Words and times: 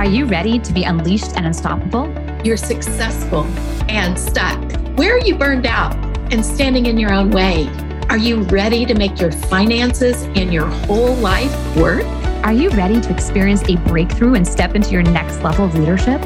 Are 0.00 0.06
you 0.06 0.24
ready 0.24 0.58
to 0.58 0.72
be 0.72 0.84
unleashed 0.84 1.36
and 1.36 1.44
unstoppable? 1.44 2.10
You're 2.42 2.56
successful 2.56 3.44
and 3.90 4.18
stuck. 4.18 4.58
Where 4.96 5.14
are 5.14 5.18
you 5.18 5.34
burned 5.34 5.66
out 5.66 5.94
and 6.32 6.42
standing 6.42 6.86
in 6.86 6.96
your 6.96 7.12
own 7.12 7.30
way? 7.30 7.68
Are 8.08 8.16
you 8.16 8.44
ready 8.44 8.86
to 8.86 8.94
make 8.94 9.20
your 9.20 9.30
finances 9.30 10.22
and 10.22 10.54
your 10.54 10.64
whole 10.64 11.14
life 11.16 11.54
work? 11.76 12.06
Are 12.44 12.52
you 12.54 12.70
ready 12.70 12.98
to 12.98 13.12
experience 13.12 13.62
a 13.68 13.76
breakthrough 13.76 14.36
and 14.36 14.48
step 14.48 14.74
into 14.74 14.88
your 14.88 15.02
next 15.02 15.42
level 15.42 15.66
of 15.66 15.74
leadership? 15.74 16.18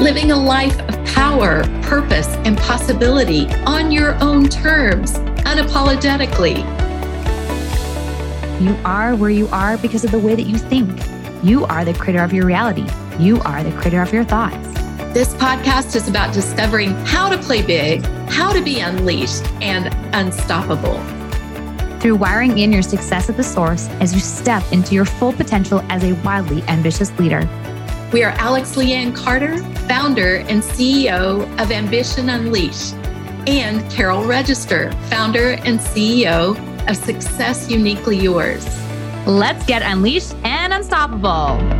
Living 0.00 0.32
a 0.32 0.36
life 0.36 0.80
of 0.88 0.96
power, 1.14 1.62
purpose, 1.82 2.26
and 2.44 2.58
possibility 2.58 3.46
on 3.64 3.92
your 3.92 4.20
own 4.20 4.48
terms, 4.48 5.12
unapologetically. 5.46 6.58
You 8.60 8.76
are 8.84 9.14
where 9.14 9.30
you 9.30 9.46
are 9.52 9.78
because 9.78 10.02
of 10.02 10.10
the 10.10 10.18
way 10.18 10.34
that 10.34 10.48
you 10.48 10.58
think. 10.58 11.00
You 11.44 11.64
are 11.66 11.84
the 11.84 11.94
creator 11.94 12.24
of 12.24 12.32
your 12.32 12.44
reality. 12.44 12.84
You 13.20 13.38
are 13.42 13.62
the 13.62 13.70
creator 13.72 14.00
of 14.00 14.14
your 14.14 14.24
thoughts. 14.24 14.56
This 15.12 15.34
podcast 15.34 15.94
is 15.94 16.08
about 16.08 16.32
discovering 16.32 16.92
how 17.04 17.28
to 17.28 17.36
play 17.36 17.60
big, 17.60 18.02
how 18.30 18.50
to 18.50 18.62
be 18.62 18.80
unleashed 18.80 19.44
and 19.60 19.94
unstoppable. 20.14 20.98
Through 22.00 22.16
wiring 22.16 22.56
in 22.56 22.72
your 22.72 22.80
success 22.80 23.28
at 23.28 23.36
the 23.36 23.44
source 23.44 23.90
as 24.00 24.14
you 24.14 24.20
step 24.20 24.62
into 24.72 24.94
your 24.94 25.04
full 25.04 25.34
potential 25.34 25.84
as 25.90 26.02
a 26.02 26.14
wildly 26.24 26.62
ambitious 26.62 27.10
leader. 27.18 27.46
We 28.10 28.24
are 28.24 28.30
Alex 28.38 28.74
Lianne 28.76 29.14
Carter, 29.14 29.58
founder 29.86 30.36
and 30.36 30.62
CEO 30.62 31.42
of 31.60 31.70
Ambition 31.70 32.30
Unleashed, 32.30 32.94
and 33.46 33.88
Carol 33.90 34.24
Register, 34.24 34.92
founder 35.10 35.58
and 35.66 35.78
CEO 35.78 36.56
of 36.88 36.96
Success 36.96 37.70
Uniquely 37.70 38.16
Yours. 38.16 38.66
Let's 39.26 39.66
get 39.66 39.82
unleashed 39.82 40.34
and 40.42 40.72
unstoppable. 40.72 41.79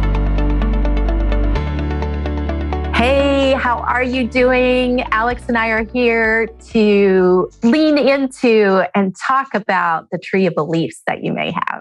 Hey, 3.01 3.55
how 3.55 3.79
are 3.79 4.03
you 4.03 4.29
doing? 4.29 5.01
Alex 5.05 5.45
and 5.49 5.57
I 5.57 5.69
are 5.69 5.87
here 5.87 6.49
to 6.73 7.51
lean 7.63 7.97
into 7.97 8.85
and 8.95 9.17
talk 9.17 9.55
about 9.55 10.11
the 10.13 10.19
tree 10.19 10.45
of 10.45 10.55
beliefs 10.55 11.01
that 11.07 11.25
you 11.25 11.33
may 11.33 11.51
have. 11.51 11.81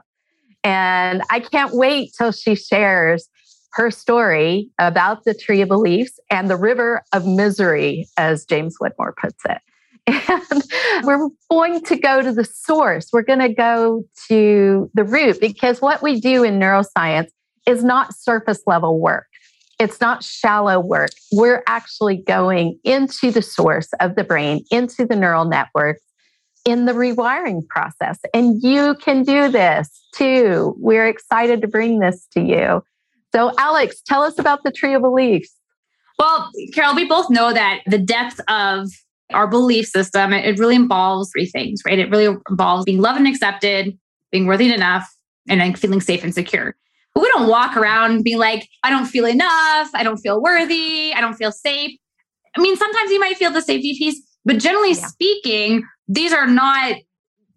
And 0.63 1.21
I 1.29 1.41
can't 1.41 1.73
wait 1.73 2.13
till 2.17 2.31
she 2.31 2.55
shares 2.55 3.27
her 3.73 3.91
story 3.91 4.69
about 4.79 5.25
the 5.25 5.33
tree 5.33 5.59
of 5.59 5.67
beliefs 5.67 6.21
and 6.31 6.49
the 6.49 6.55
river 6.55 7.03
of 7.11 7.27
misery, 7.27 8.07
as 8.15 8.45
James 8.45 8.77
Whitmore 8.79 9.13
puts 9.21 9.43
it. 9.43 9.59
And 11.01 11.05
we're 11.05 11.27
going 11.51 11.83
to 11.83 11.97
go 11.97 12.21
to 12.21 12.31
the 12.31 12.45
source. 12.45 13.09
We're 13.11 13.23
going 13.23 13.39
to 13.39 13.53
go 13.53 14.05
to 14.29 14.89
the 14.93 15.03
root 15.03 15.41
because 15.41 15.81
what 15.81 16.01
we 16.01 16.21
do 16.21 16.45
in 16.45 16.59
neuroscience 16.59 17.27
is 17.67 17.83
not 17.83 18.15
surface 18.15 18.61
level 18.65 19.01
work. 19.01 19.25
It's 19.79 20.01
not 20.01 20.23
shallow 20.23 20.79
work. 20.79 21.11
We're 21.31 21.63
actually 21.67 22.17
going 22.17 22.79
into 22.83 23.31
the 23.31 23.41
source 23.41 23.89
of 24.01 24.15
the 24.15 24.25
brain, 24.25 24.65
into 24.71 25.05
the 25.05 25.15
neural 25.15 25.45
networks 25.45 26.01
in 26.65 26.85
the 26.85 26.91
rewiring 26.91 27.65
process. 27.67 28.19
And 28.33 28.61
you 28.61 28.95
can 28.95 29.23
do 29.23 29.49
this 29.49 29.89
too. 30.13 30.75
We're 30.77 31.07
excited 31.07 31.61
to 31.61 31.67
bring 31.67 31.99
this 31.99 32.27
to 32.33 32.41
you. 32.41 32.83
So, 33.33 33.53
Alex, 33.57 34.01
tell 34.05 34.23
us 34.23 34.37
about 34.37 34.63
the 34.63 34.71
tree 34.71 34.93
of 34.93 35.01
beliefs. 35.01 35.53
Well, 36.17 36.51
Carol, 36.73 36.95
we 36.95 37.05
both 37.05 37.29
know 37.29 37.53
that 37.53 37.79
the 37.87 37.97
depth 37.97 38.41
of 38.49 38.89
our 39.31 39.47
belief 39.47 39.85
system, 39.85 40.33
it, 40.33 40.59
really 40.59 40.75
involves 40.75 41.31
three 41.31 41.45
things, 41.45 41.81
right? 41.85 41.99
It 41.99 42.09
really 42.09 42.35
involves 42.49 42.83
being 42.83 42.99
loved 42.99 43.19
and 43.19 43.27
accepted, 43.27 43.97
being 44.31 44.45
worthy 44.45 44.73
enough, 44.73 45.07
and 45.47 45.61
then 45.61 45.75
feeling 45.75 46.01
safe 46.01 46.23
and 46.23 46.33
secure. 46.33 46.75
But 47.13 47.21
we 47.21 47.29
don't 47.29 47.47
walk 47.47 47.75
around 47.75 48.23
being 48.23 48.37
like, 48.37 48.67
I 48.83 48.89
don't 48.89 49.05
feel 49.05 49.25
enough, 49.25 49.89
I 49.93 50.03
don't 50.03 50.17
feel 50.17 50.41
worthy, 50.41 51.13
I 51.13 51.21
don't 51.21 51.35
feel 51.35 51.51
safe. 51.51 51.97
I 52.55 52.61
mean, 52.61 52.75
sometimes 52.75 53.11
you 53.11 53.19
might 53.19 53.37
feel 53.37 53.51
the 53.51 53.61
safety 53.61 53.95
piece, 53.97 54.21
but 54.45 54.59
generally 54.59 54.93
yeah. 54.93 55.07
speaking, 55.07 55.83
these 56.07 56.33
are 56.33 56.47
not, 56.47 56.95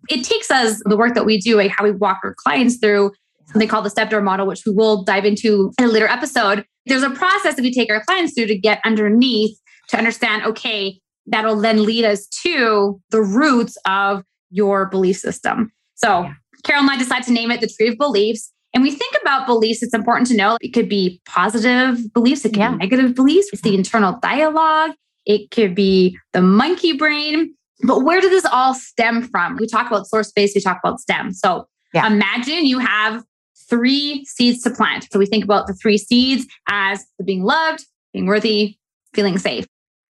it 0.08 0.24
takes 0.24 0.50
us 0.50 0.82
the 0.84 0.96
work 0.96 1.14
that 1.14 1.24
we 1.24 1.38
do, 1.38 1.56
like 1.56 1.70
how 1.70 1.84
we 1.84 1.92
walk 1.92 2.20
our 2.24 2.34
clients 2.36 2.76
through 2.78 3.12
something 3.46 3.68
called 3.68 3.84
the 3.84 3.90
step 3.90 4.10
door 4.10 4.22
model, 4.22 4.46
which 4.46 4.64
we 4.66 4.72
will 4.72 5.04
dive 5.04 5.24
into 5.24 5.72
in 5.78 5.84
a 5.84 5.88
later 5.88 6.08
episode. 6.08 6.64
There's 6.86 7.02
a 7.02 7.10
process 7.10 7.54
that 7.54 7.62
we 7.62 7.72
take 7.72 7.90
our 7.90 8.02
clients 8.04 8.34
through 8.34 8.46
to 8.46 8.58
get 8.58 8.80
underneath 8.84 9.56
to 9.88 9.98
understand, 9.98 10.44
okay, 10.44 11.00
that'll 11.26 11.56
then 11.56 11.84
lead 11.84 12.04
us 12.04 12.26
to 12.42 13.00
the 13.10 13.22
roots 13.22 13.76
of 13.86 14.24
your 14.50 14.86
belief 14.86 15.18
system. 15.18 15.72
So 15.94 16.28
Carol 16.64 16.82
and 16.82 16.90
I 16.90 16.96
decided 16.96 17.24
to 17.26 17.32
name 17.32 17.50
it 17.50 17.60
the 17.60 17.68
tree 17.68 17.88
of 17.88 17.98
beliefs. 17.98 18.51
And 18.74 18.82
we 18.82 18.90
think 18.90 19.14
about 19.20 19.46
beliefs, 19.46 19.82
it's 19.82 19.94
important 19.94 20.28
to 20.28 20.36
know 20.36 20.56
it 20.60 20.70
could 20.72 20.88
be 20.88 21.20
positive 21.26 22.12
beliefs, 22.12 22.44
it 22.44 22.50
could 22.50 22.58
yeah. 22.58 22.70
be 22.70 22.78
negative 22.78 23.14
beliefs, 23.14 23.48
it's 23.52 23.62
the 23.62 23.74
internal 23.74 24.18
dialogue, 24.22 24.92
it 25.26 25.50
could 25.50 25.74
be 25.74 26.18
the 26.32 26.40
monkey 26.40 26.96
brain. 26.96 27.54
But 27.84 28.00
where 28.02 28.20
does 28.20 28.30
this 28.30 28.46
all 28.46 28.74
stem 28.74 29.22
from? 29.28 29.56
We 29.56 29.66
talk 29.66 29.86
about 29.86 30.06
source 30.06 30.28
space, 30.28 30.52
we 30.54 30.60
talk 30.60 30.78
about 30.82 31.00
stem. 31.00 31.32
So 31.32 31.66
yeah. 31.92 32.06
imagine 32.06 32.64
you 32.64 32.78
have 32.78 33.22
three 33.68 34.24
seeds 34.24 34.62
to 34.62 34.70
plant. 34.70 35.06
So 35.10 35.18
we 35.18 35.26
think 35.26 35.44
about 35.44 35.66
the 35.66 35.74
three 35.74 35.98
seeds 35.98 36.46
as 36.68 37.04
being 37.24 37.42
loved, 37.42 37.84
being 38.12 38.26
worthy, 38.26 38.76
feeling 39.14 39.38
safe. 39.38 39.66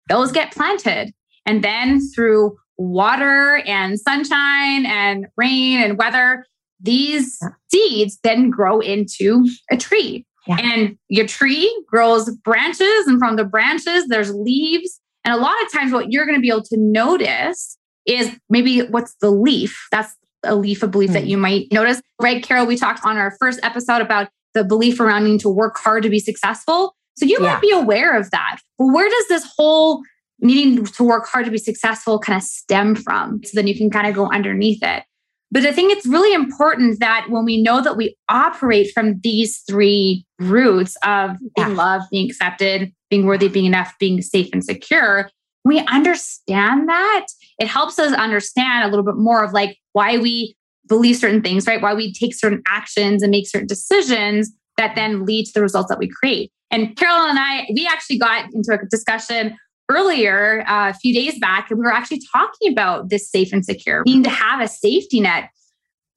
Those 0.08 0.32
get 0.32 0.52
planted. 0.52 1.12
And 1.46 1.64
then 1.64 2.00
through 2.14 2.58
water 2.76 3.62
and 3.66 3.98
sunshine 3.98 4.86
and 4.86 5.26
rain 5.36 5.82
and 5.82 5.98
weather, 5.98 6.46
these 6.80 7.38
yeah. 7.42 7.48
seeds 7.70 8.18
then 8.22 8.50
grow 8.50 8.80
into 8.80 9.46
a 9.70 9.76
tree. 9.76 10.26
Yeah. 10.46 10.56
And 10.58 10.96
your 11.08 11.26
tree 11.26 11.70
grows 11.86 12.30
branches, 12.38 13.06
and 13.06 13.18
from 13.18 13.36
the 13.36 13.44
branches, 13.44 14.06
there's 14.08 14.32
leaves. 14.32 15.00
And 15.24 15.34
a 15.34 15.36
lot 15.36 15.54
of 15.62 15.70
times, 15.72 15.92
what 15.92 16.10
you're 16.10 16.24
going 16.24 16.38
to 16.38 16.40
be 16.40 16.48
able 16.48 16.62
to 16.64 16.76
notice 16.78 17.76
is 18.06 18.34
maybe 18.48 18.80
what's 18.80 19.14
the 19.20 19.30
leaf. 19.30 19.86
That's 19.90 20.14
a 20.42 20.54
leaf 20.54 20.82
of 20.82 20.90
belief 20.90 21.10
mm. 21.10 21.14
that 21.14 21.24
hmm. 21.24 21.28
you 21.28 21.36
might 21.36 21.66
notice. 21.70 22.00
Right, 22.20 22.42
Carol, 22.42 22.66
we 22.66 22.76
talked 22.76 23.04
on 23.04 23.18
our 23.18 23.36
first 23.38 23.60
episode 23.62 24.00
about 24.00 24.28
the 24.54 24.64
belief 24.64 24.98
around 24.98 25.24
needing 25.24 25.38
to 25.40 25.48
work 25.48 25.76
hard 25.78 26.02
to 26.02 26.10
be 26.10 26.18
successful. 26.18 26.94
So 27.16 27.26
you 27.26 27.36
yeah. 27.40 27.52
might 27.52 27.60
be 27.60 27.70
aware 27.70 28.18
of 28.18 28.30
that. 28.30 28.58
But 28.78 28.86
where 28.86 29.08
does 29.08 29.28
this 29.28 29.46
whole 29.56 30.02
needing 30.40 30.84
to 30.84 31.04
work 31.04 31.26
hard 31.26 31.44
to 31.44 31.50
be 31.50 31.58
successful 31.58 32.18
kind 32.18 32.38
of 32.38 32.42
stem 32.42 32.94
from? 32.94 33.40
So 33.44 33.50
then 33.54 33.66
you 33.66 33.76
can 33.76 33.90
kind 33.90 34.06
of 34.06 34.14
go 34.14 34.30
underneath 34.32 34.82
it. 34.82 35.04
But 35.52 35.66
I 35.66 35.72
think 35.72 35.92
it's 35.92 36.06
really 36.06 36.32
important 36.32 37.00
that 37.00 37.26
when 37.28 37.44
we 37.44 37.60
know 37.60 37.82
that 37.82 37.96
we 37.96 38.16
operate 38.28 38.92
from 38.94 39.18
these 39.22 39.62
three 39.68 40.24
roots 40.38 40.96
of 41.04 41.36
being 41.56 41.68
yeah. 41.70 41.74
loved, 41.74 42.04
being 42.10 42.28
accepted, 42.28 42.92
being 43.10 43.26
worthy, 43.26 43.48
being 43.48 43.66
enough, 43.66 43.94
being 43.98 44.22
safe 44.22 44.48
and 44.52 44.64
secure, 44.64 45.28
we 45.64 45.80
understand 45.80 46.88
that, 46.88 47.26
it 47.58 47.66
helps 47.66 47.98
us 47.98 48.12
understand 48.12 48.84
a 48.84 48.88
little 48.88 49.04
bit 49.04 49.16
more 49.16 49.44
of 49.44 49.52
like 49.52 49.76
why 49.92 50.18
we 50.18 50.56
believe 50.88 51.16
certain 51.16 51.42
things, 51.42 51.66
right? 51.66 51.82
Why 51.82 51.94
we 51.94 52.12
take 52.12 52.34
certain 52.34 52.62
actions 52.68 53.22
and 53.22 53.30
make 53.30 53.48
certain 53.48 53.66
decisions 53.66 54.52
that 54.76 54.94
then 54.94 55.26
lead 55.26 55.46
to 55.46 55.52
the 55.52 55.60
results 55.60 55.88
that 55.90 55.98
we 55.98 56.08
create. 56.08 56.50
And 56.70 56.96
Carol 56.96 57.26
and 57.26 57.38
I, 57.38 57.66
we 57.74 57.86
actually 57.86 58.18
got 58.18 58.46
into 58.54 58.72
a 58.72 58.78
discussion 58.88 59.56
earlier 59.90 60.64
uh, 60.68 60.90
a 60.90 60.94
few 60.94 61.12
days 61.12 61.38
back, 61.38 61.70
and 61.70 61.78
we 61.78 61.84
were 61.84 61.92
actually 61.92 62.22
talking 62.32 62.72
about 62.72 63.10
this 63.10 63.28
safe 63.28 63.52
and 63.52 63.64
secure, 63.64 64.02
needing 64.06 64.22
to 64.22 64.30
have 64.30 64.60
a 64.60 64.68
safety 64.68 65.20
net. 65.20 65.50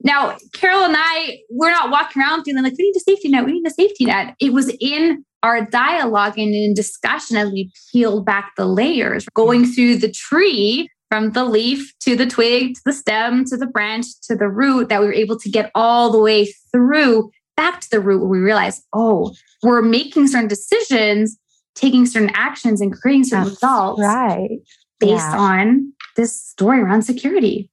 Now, 0.03 0.37
Carol 0.53 0.83
and 0.83 0.95
I, 0.97 1.39
we're 1.49 1.71
not 1.71 1.89
walking 1.89 2.21
around 2.21 2.43
feeling 2.43 2.63
like 2.63 2.75
we 2.77 2.85
need 2.85 2.95
a 2.95 2.99
safety 2.99 3.29
net, 3.29 3.45
we 3.45 3.53
need 3.53 3.67
a 3.67 3.71
safety 3.71 4.05
net. 4.05 4.35
It 4.39 4.53
was 4.53 4.73
in 4.79 5.25
our 5.41 5.65
dialogue 5.65 6.37
and 6.37 6.53
in 6.53 6.73
discussion 6.73 7.35
as 7.35 7.51
we 7.51 7.71
peeled 7.91 8.25
back 8.25 8.51
the 8.55 8.65
layers, 8.65 9.25
going 9.33 9.65
through 9.65 9.97
the 9.97 10.11
tree 10.11 10.89
from 11.09 11.31
the 11.31 11.43
leaf 11.43 11.93
to 11.99 12.15
the 12.15 12.25
twig 12.25 12.75
to 12.75 12.81
the 12.85 12.93
stem 12.93 13.45
to 13.45 13.57
the 13.57 13.67
branch 13.67 14.05
to 14.27 14.35
the 14.35 14.49
root, 14.49 14.89
that 14.89 14.99
we 15.01 15.07
were 15.07 15.13
able 15.13 15.39
to 15.39 15.49
get 15.49 15.71
all 15.75 16.11
the 16.11 16.19
way 16.19 16.51
through 16.71 17.29
back 17.55 17.81
to 17.81 17.89
the 17.91 17.99
root 17.99 18.19
where 18.19 18.29
we 18.29 18.39
realized, 18.39 18.83
oh, 18.93 19.33
we're 19.61 19.81
making 19.81 20.27
certain 20.27 20.47
decisions 20.47 21.37
taking 21.75 22.05
certain 22.05 22.31
actions 22.33 22.81
and 22.81 22.93
creating 22.93 23.23
certain 23.23 23.45
That's 23.45 23.61
results 23.61 24.01
right. 24.01 24.59
based 24.99 25.25
yeah. 25.25 25.37
on 25.37 25.93
this 26.15 26.39
story 26.39 26.79
around 26.79 27.03
security. 27.03 27.69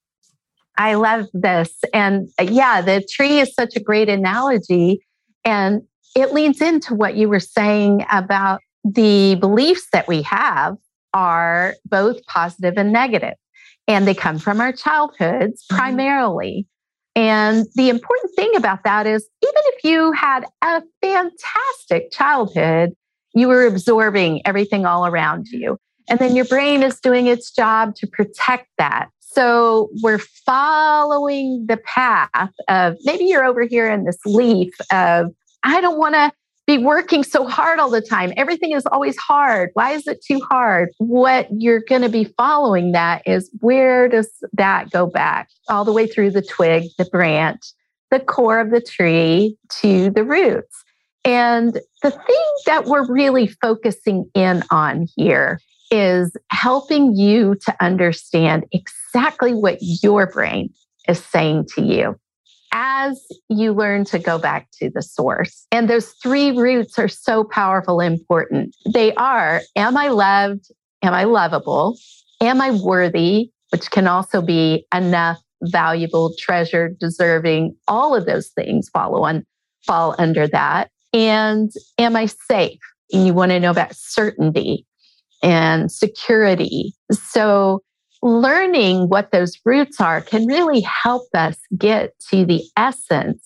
I 0.78 0.94
love 0.94 1.26
this. 1.34 1.74
And 1.92 2.28
uh, 2.40 2.44
yeah 2.44 2.80
the 2.80 3.06
tree 3.10 3.40
is 3.40 3.54
such 3.54 3.76
a 3.76 3.80
great 3.80 4.08
analogy. 4.08 5.04
And 5.44 5.82
it 6.16 6.32
leads 6.32 6.60
into 6.60 6.94
what 6.94 7.16
you 7.16 7.28
were 7.28 7.40
saying 7.40 8.04
about 8.10 8.60
the 8.84 9.36
beliefs 9.36 9.86
that 9.92 10.08
we 10.08 10.22
have 10.22 10.76
are 11.12 11.74
both 11.84 12.24
positive 12.26 12.74
and 12.76 12.92
negative. 12.92 13.34
And 13.86 14.06
they 14.06 14.14
come 14.14 14.38
from 14.38 14.60
our 14.60 14.72
childhoods 14.72 15.64
mm-hmm. 15.64 15.76
primarily. 15.76 16.66
And 17.16 17.66
the 17.74 17.88
important 17.88 18.34
thing 18.36 18.54
about 18.56 18.84
that 18.84 19.06
is 19.06 19.28
even 19.42 19.62
if 19.66 19.84
you 19.84 20.12
had 20.12 20.44
a 20.62 20.82
fantastic 21.02 22.12
childhood 22.12 22.92
you 23.34 23.48
were 23.48 23.66
absorbing 23.66 24.42
everything 24.46 24.86
all 24.86 25.06
around 25.06 25.46
you. 25.48 25.78
And 26.08 26.18
then 26.18 26.34
your 26.34 26.44
brain 26.46 26.82
is 26.82 26.98
doing 27.00 27.26
its 27.26 27.50
job 27.50 27.94
to 27.96 28.06
protect 28.06 28.68
that. 28.78 29.08
So 29.20 29.90
we're 30.02 30.18
following 30.18 31.66
the 31.68 31.76
path 31.76 32.52
of 32.68 32.96
maybe 33.04 33.24
you're 33.24 33.44
over 33.44 33.62
here 33.62 33.88
in 33.88 34.04
this 34.04 34.18
leaf 34.26 34.74
of, 34.92 35.26
I 35.62 35.80
don't 35.80 35.98
want 35.98 36.14
to 36.14 36.32
be 36.66 36.78
working 36.78 37.24
so 37.24 37.46
hard 37.46 37.78
all 37.78 37.90
the 37.90 38.00
time? 38.00 38.32
Everything 38.36 38.72
is 38.72 38.86
always 38.86 39.16
hard. 39.16 39.70
Why 39.74 39.92
is 39.92 40.06
it 40.06 40.24
too 40.24 40.40
hard? 40.50 40.90
What 40.98 41.48
you're 41.50 41.82
going 41.88 42.02
to 42.02 42.08
be 42.08 42.24
following 42.36 42.92
that 42.92 43.22
is 43.26 43.50
where 43.60 44.08
does 44.08 44.30
that 44.52 44.90
go 44.90 45.06
back? 45.06 45.48
All 45.68 45.84
the 45.84 45.92
way 45.92 46.06
through 46.06 46.30
the 46.30 46.42
twig, 46.42 46.84
the 46.96 47.06
branch, 47.06 47.60
the 48.10 48.20
core 48.20 48.60
of 48.60 48.70
the 48.70 48.80
tree 48.80 49.56
to 49.80 50.10
the 50.10 50.24
roots. 50.24 50.84
And 51.24 51.80
the 52.02 52.10
thing 52.10 52.46
that 52.66 52.86
we're 52.86 53.10
really 53.10 53.46
focusing 53.46 54.30
in 54.34 54.62
on 54.70 55.06
here 55.16 55.60
is 55.90 56.34
helping 56.50 57.16
you 57.16 57.56
to 57.66 57.76
understand 57.80 58.64
exactly 58.72 59.52
what 59.54 59.78
your 59.80 60.26
brain 60.26 60.72
is 61.08 61.22
saying 61.24 61.66
to 61.74 61.82
you 61.82 62.16
as 62.72 63.20
you 63.48 63.72
learn 63.72 64.04
to 64.04 64.18
go 64.18 64.38
back 64.38 64.68
to 64.72 64.90
the 64.90 65.02
source. 65.02 65.66
And 65.72 65.90
those 65.90 66.10
three 66.22 66.56
roots 66.56 66.98
are 66.98 67.08
so 67.08 67.44
powerful 67.44 68.00
and 68.00 68.18
important. 68.18 68.76
They 68.92 69.12
are 69.14 69.60
Am 69.76 69.96
I 69.96 70.08
loved? 70.08 70.70
Am 71.02 71.12
I 71.12 71.24
lovable? 71.24 71.98
Am 72.40 72.60
I 72.60 72.70
worthy? 72.70 73.50
Which 73.70 73.90
can 73.90 74.06
also 74.06 74.42
be 74.42 74.86
enough, 74.94 75.38
valuable, 75.62 76.34
treasured, 76.38 76.98
deserving. 76.98 77.76
All 77.88 78.14
of 78.14 78.26
those 78.26 78.48
things 78.48 78.88
follow 78.88 79.24
on, 79.24 79.44
fall 79.86 80.14
under 80.18 80.46
that. 80.48 80.90
And 81.12 81.70
am 81.98 82.16
I 82.16 82.26
safe? 82.26 82.78
And 83.12 83.26
you 83.26 83.34
want 83.34 83.50
to 83.50 83.60
know 83.60 83.70
about 83.70 83.94
certainty 83.94 84.86
and 85.42 85.90
security. 85.90 86.94
So 87.12 87.82
learning 88.22 89.08
what 89.08 89.32
those 89.32 89.58
roots 89.64 90.00
are 90.00 90.20
can 90.20 90.46
really 90.46 90.82
help 90.82 91.26
us 91.34 91.58
get 91.76 92.12
to 92.30 92.44
the 92.44 92.62
essence 92.76 93.44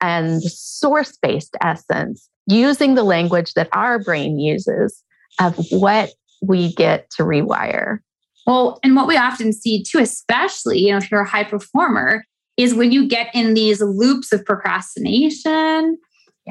and 0.00 0.42
source 0.42 1.16
based 1.20 1.56
essence 1.62 2.28
using 2.46 2.94
the 2.94 3.02
language 3.02 3.54
that 3.54 3.68
our 3.72 3.98
brain 3.98 4.38
uses 4.38 5.02
of 5.38 5.56
what 5.70 6.10
we 6.42 6.72
get 6.74 7.10
to 7.10 7.22
rewire. 7.22 7.98
Well, 8.46 8.78
and 8.82 8.96
what 8.96 9.06
we 9.06 9.16
often 9.16 9.52
see 9.52 9.82
too, 9.82 9.98
especially 9.98 10.78
you 10.80 10.90
know, 10.90 10.98
if 10.98 11.10
you're 11.10 11.22
a 11.22 11.28
high 11.28 11.44
performer, 11.44 12.24
is 12.56 12.74
when 12.74 12.92
you 12.92 13.08
get 13.08 13.28
in 13.34 13.54
these 13.54 13.80
loops 13.80 14.32
of 14.32 14.44
procrastination, 14.44 15.98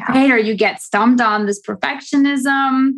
yeah. 0.07 0.17
right? 0.17 0.31
Or 0.31 0.37
you 0.37 0.55
get 0.55 0.81
stumped 0.81 1.21
on 1.21 1.45
this 1.45 1.61
perfectionism, 1.61 2.91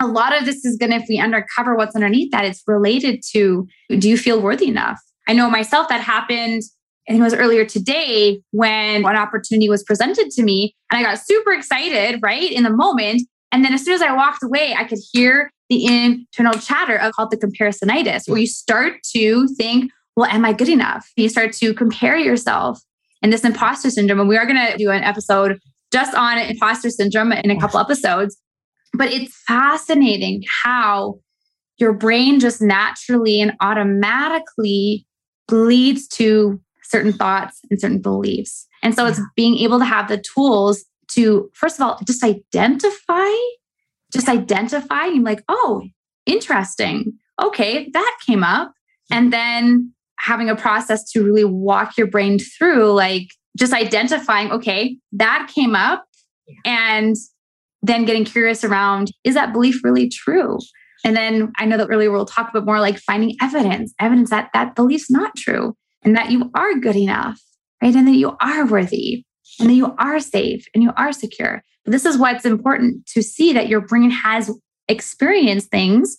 a 0.00 0.06
lot 0.06 0.36
of 0.36 0.44
this 0.44 0.64
is 0.64 0.76
going 0.76 0.90
to, 0.90 0.96
if 0.96 1.04
we 1.08 1.18
uncover 1.18 1.76
what's 1.76 1.94
underneath 1.94 2.32
that, 2.32 2.44
it's 2.44 2.62
related 2.66 3.22
to 3.32 3.66
do 3.98 4.08
you 4.08 4.16
feel 4.16 4.40
worthy 4.40 4.68
enough? 4.68 5.00
I 5.28 5.32
know 5.32 5.48
myself 5.48 5.88
that 5.88 6.00
happened, 6.00 6.62
I 7.08 7.12
think 7.12 7.20
it 7.20 7.24
was 7.24 7.34
earlier 7.34 7.64
today 7.64 8.40
when 8.50 9.04
an 9.04 9.16
opportunity 9.16 9.68
was 9.68 9.82
presented 9.82 10.30
to 10.30 10.42
me 10.42 10.74
and 10.90 10.98
I 10.98 11.02
got 11.02 11.18
super 11.18 11.52
excited, 11.52 12.20
right, 12.22 12.50
in 12.50 12.62
the 12.62 12.70
moment. 12.70 13.22
And 13.50 13.64
then 13.64 13.74
as 13.74 13.84
soon 13.84 13.94
as 13.94 14.02
I 14.02 14.14
walked 14.14 14.42
away, 14.42 14.74
I 14.76 14.84
could 14.84 14.98
hear 15.12 15.50
the 15.68 15.86
internal 15.86 16.58
chatter 16.58 16.96
of 16.96 17.12
called 17.12 17.30
the 17.30 17.36
comparisonitis, 17.36 18.28
where 18.28 18.38
you 18.38 18.46
start 18.46 19.02
to 19.14 19.48
think, 19.56 19.90
well, 20.16 20.30
am 20.30 20.44
I 20.44 20.52
good 20.52 20.68
enough? 20.68 21.10
You 21.16 21.28
start 21.28 21.52
to 21.54 21.74
compare 21.74 22.16
yourself 22.16 22.80
and 23.22 23.32
this 23.32 23.44
imposter 23.44 23.90
syndrome. 23.90 24.20
And 24.20 24.28
we 24.28 24.36
are 24.36 24.46
going 24.46 24.66
to 24.66 24.76
do 24.76 24.90
an 24.90 25.02
episode 25.02 25.58
just 25.92 26.14
on 26.14 26.38
imposter 26.38 26.90
syndrome 26.90 27.32
in 27.32 27.50
a 27.50 27.60
couple 27.60 27.78
episodes. 27.78 28.36
But 28.94 29.12
it's 29.12 29.36
fascinating 29.46 30.44
how 30.64 31.20
your 31.78 31.92
brain 31.92 32.40
just 32.40 32.60
naturally 32.60 33.40
and 33.40 33.52
automatically 33.60 35.06
leads 35.50 36.06
to 36.08 36.60
certain 36.84 37.12
thoughts 37.12 37.60
and 37.70 37.80
certain 37.80 38.00
beliefs. 38.00 38.66
And 38.82 38.94
so 38.94 39.06
it's 39.06 39.20
being 39.36 39.58
able 39.58 39.78
to 39.78 39.84
have 39.84 40.08
the 40.08 40.18
tools 40.18 40.84
to, 41.12 41.50
first 41.54 41.78
of 41.78 41.86
all, 41.86 41.98
just 42.06 42.22
identify, 42.22 43.30
just 44.12 44.28
identify. 44.28 45.06
And 45.06 45.24
like, 45.24 45.42
oh, 45.48 45.82
interesting. 46.26 47.12
Okay, 47.40 47.88
that 47.92 48.18
came 48.26 48.44
up. 48.44 48.72
And 49.10 49.32
then 49.32 49.92
having 50.18 50.48
a 50.48 50.56
process 50.56 51.10
to 51.12 51.24
really 51.24 51.44
walk 51.44 51.96
your 51.96 52.06
brain 52.06 52.38
through, 52.38 52.92
like 52.92 53.28
just 53.56 53.72
identifying, 53.72 54.50
okay, 54.50 54.96
that 55.12 55.50
came 55.54 55.74
up. 55.74 56.04
And 56.64 57.16
then 57.82 58.04
getting 58.04 58.24
curious 58.24 58.64
around 58.64 59.10
is 59.24 59.34
that 59.34 59.52
belief 59.52 59.82
really 59.82 60.08
true? 60.08 60.58
And 61.04 61.16
then 61.16 61.52
I 61.56 61.66
know 61.66 61.76
that 61.76 61.88
earlier 61.90 62.12
we'll 62.12 62.26
talk 62.26 62.50
about 62.50 62.64
more 62.64 62.80
like 62.80 62.98
finding 62.98 63.36
evidence, 63.40 63.92
evidence 63.98 64.30
that 64.30 64.50
that 64.54 64.74
belief's 64.74 65.10
not 65.10 65.36
true 65.36 65.74
and 66.04 66.16
that 66.16 66.30
you 66.30 66.50
are 66.54 66.74
good 66.74 66.96
enough, 66.96 67.40
right? 67.82 67.94
And 67.94 68.06
that 68.06 68.12
you 68.12 68.36
are 68.40 68.66
worthy 68.66 69.24
and 69.58 69.68
that 69.68 69.74
you 69.74 69.94
are 69.98 70.20
safe 70.20 70.64
and 70.74 70.82
you 70.82 70.92
are 70.96 71.12
secure. 71.12 71.62
But 71.84 71.92
this 71.92 72.04
is 72.04 72.18
what's 72.18 72.44
important 72.44 73.06
to 73.06 73.22
see 73.22 73.52
that 73.52 73.68
your 73.68 73.80
brain 73.80 74.10
has 74.10 74.50
experienced 74.88 75.70
things 75.70 76.18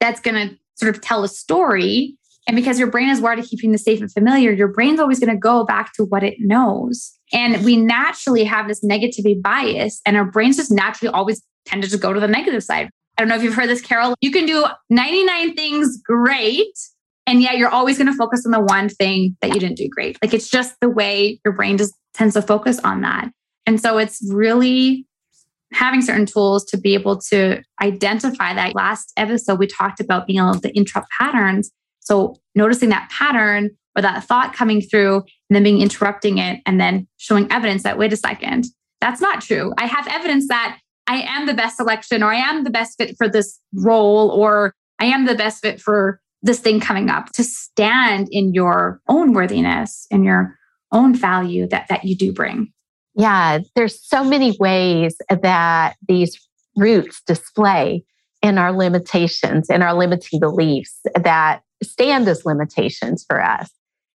that's 0.00 0.20
going 0.20 0.48
to 0.48 0.56
sort 0.76 0.94
of 0.94 1.02
tell 1.02 1.24
a 1.24 1.28
story. 1.28 2.16
And 2.46 2.56
because 2.56 2.78
your 2.78 2.90
brain 2.90 3.08
is 3.08 3.20
wired 3.20 3.42
to 3.42 3.48
keeping 3.48 3.72
the 3.72 3.78
safe 3.78 4.00
and 4.00 4.12
familiar, 4.12 4.52
your 4.52 4.68
brain's 4.68 5.00
always 5.00 5.18
going 5.18 5.34
to 5.34 5.38
go 5.38 5.64
back 5.64 5.92
to 5.94 6.04
what 6.04 6.22
it 6.22 6.34
knows. 6.38 7.12
And 7.32 7.64
we 7.64 7.76
naturally 7.76 8.44
have 8.44 8.68
this 8.68 8.84
negativity 8.84 9.40
bias, 9.40 10.00
and 10.04 10.16
our 10.16 10.24
brains 10.24 10.56
just 10.56 10.70
naturally 10.70 11.12
always 11.12 11.42
tend 11.64 11.82
to 11.82 11.88
just 11.88 12.02
go 12.02 12.12
to 12.12 12.20
the 12.20 12.28
negative 12.28 12.62
side. 12.62 12.90
I 13.16 13.22
don't 13.22 13.28
know 13.28 13.36
if 13.36 13.42
you've 13.42 13.54
heard 13.54 13.68
this, 13.68 13.80
Carol. 13.80 14.14
You 14.20 14.30
can 14.30 14.44
do 14.44 14.66
99 14.90 15.54
things 15.54 15.98
great, 16.04 16.76
and 17.26 17.40
yet 17.40 17.56
you're 17.56 17.70
always 17.70 17.96
going 17.96 18.10
to 18.10 18.16
focus 18.16 18.44
on 18.44 18.52
the 18.52 18.60
one 18.60 18.88
thing 18.88 19.36
that 19.40 19.54
you 19.54 19.60
didn't 19.60 19.76
do 19.76 19.88
great. 19.88 20.18
Like 20.22 20.34
it's 20.34 20.50
just 20.50 20.74
the 20.80 20.90
way 20.90 21.40
your 21.44 21.54
brain 21.54 21.78
just 21.78 21.94
tends 22.12 22.34
to 22.34 22.42
focus 22.42 22.78
on 22.80 23.00
that. 23.00 23.30
And 23.66 23.80
so 23.80 23.98
it's 23.98 24.20
really 24.30 25.06
having 25.72 26.02
certain 26.02 26.26
tools 26.26 26.64
to 26.66 26.76
be 26.76 26.94
able 26.94 27.18
to 27.18 27.62
identify 27.82 28.54
that. 28.54 28.74
Last 28.74 29.12
episode, 29.16 29.58
we 29.58 29.66
talked 29.66 30.00
about 30.00 30.26
being 30.26 30.38
able 30.38 30.60
to 30.60 30.76
interrupt 30.76 31.08
patterns. 31.18 31.70
So 32.04 32.36
noticing 32.54 32.90
that 32.90 33.10
pattern 33.10 33.70
or 33.96 34.02
that 34.02 34.24
thought 34.24 34.54
coming 34.54 34.80
through 34.80 35.16
and 35.16 35.56
then 35.56 35.62
being 35.62 35.80
interrupting 35.80 36.38
it 36.38 36.60
and 36.66 36.80
then 36.80 37.08
showing 37.16 37.50
evidence 37.50 37.82
that, 37.82 37.98
wait 37.98 38.12
a 38.12 38.16
second, 38.16 38.66
that's 39.00 39.20
not 39.20 39.40
true. 39.40 39.72
I 39.78 39.86
have 39.86 40.06
evidence 40.08 40.48
that 40.48 40.78
I 41.06 41.22
am 41.22 41.46
the 41.46 41.54
best 41.54 41.76
selection 41.76 42.22
or 42.22 42.32
I 42.32 42.36
am 42.36 42.64
the 42.64 42.70
best 42.70 42.96
fit 42.98 43.16
for 43.16 43.28
this 43.28 43.60
role 43.74 44.30
or 44.30 44.74
I 44.98 45.06
am 45.06 45.26
the 45.26 45.34
best 45.34 45.62
fit 45.62 45.80
for 45.80 46.20
this 46.42 46.60
thing 46.60 46.80
coming 46.80 47.10
up 47.10 47.32
to 47.32 47.44
stand 47.44 48.28
in 48.30 48.52
your 48.54 49.00
own 49.08 49.32
worthiness 49.32 50.06
and 50.10 50.24
your 50.24 50.56
own 50.92 51.14
value 51.14 51.66
that, 51.68 51.86
that 51.88 52.04
you 52.04 52.16
do 52.16 52.32
bring. 52.32 52.72
Yeah, 53.16 53.60
there's 53.74 53.98
so 54.06 54.24
many 54.24 54.56
ways 54.58 55.16
that 55.28 55.96
these 56.06 56.38
roots 56.76 57.22
display 57.26 58.04
in 58.42 58.58
our 58.58 58.72
limitations 58.72 59.70
and 59.70 59.82
our 59.82 59.94
limiting 59.94 60.40
beliefs 60.40 61.00
that 61.14 61.62
stand 61.84 62.26
as 62.28 62.44
limitations 62.44 63.24
for 63.28 63.42
us 63.42 63.70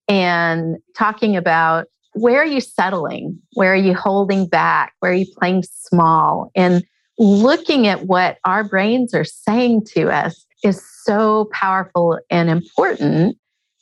and 0.08 0.76
talking 0.96 1.36
about 1.36 1.86
where 2.14 2.40
are 2.40 2.46
you 2.46 2.60
settling? 2.60 3.38
Where 3.54 3.72
are 3.72 3.76
you 3.76 3.94
holding 3.94 4.48
back? 4.48 4.94
Where 5.00 5.12
are 5.12 5.14
you 5.14 5.26
playing 5.38 5.64
small? 5.64 6.50
And 6.56 6.82
looking 7.18 7.86
at 7.86 8.06
what 8.06 8.38
our 8.44 8.64
brains 8.64 9.14
are 9.14 9.24
saying 9.24 9.84
to 9.94 10.10
us 10.10 10.46
is 10.64 10.82
so 11.02 11.48
powerful 11.52 12.18
and 12.30 12.48
important 12.48 13.36